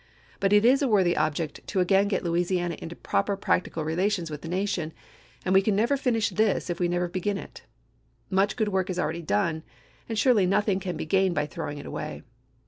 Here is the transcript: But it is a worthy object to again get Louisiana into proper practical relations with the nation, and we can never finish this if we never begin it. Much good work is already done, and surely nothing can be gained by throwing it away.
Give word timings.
But 0.39 0.51
it 0.51 0.65
is 0.65 0.81
a 0.81 0.87
worthy 0.87 1.15
object 1.15 1.59
to 1.67 1.79
again 1.79 2.07
get 2.07 2.23
Louisiana 2.23 2.73
into 2.81 2.95
proper 2.95 3.37
practical 3.37 3.83
relations 3.85 4.31
with 4.31 4.41
the 4.41 4.47
nation, 4.47 4.93
and 5.45 5.53
we 5.53 5.61
can 5.61 5.75
never 5.75 5.95
finish 5.95 6.31
this 6.31 6.71
if 6.71 6.79
we 6.79 6.87
never 6.87 7.07
begin 7.07 7.37
it. 7.37 7.61
Much 8.27 8.55
good 8.55 8.69
work 8.69 8.89
is 8.89 8.97
already 8.97 9.21
done, 9.21 9.61
and 10.09 10.17
surely 10.17 10.47
nothing 10.47 10.79
can 10.79 10.97
be 10.97 11.05
gained 11.05 11.35
by 11.35 11.45
throwing 11.45 11.77
it 11.77 11.85
away. 11.85 12.23